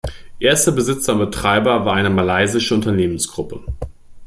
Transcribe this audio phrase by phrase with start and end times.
[0.39, 3.59] Erster Besitzer und Betreiber war eine malaysische Unternehmensgruppe.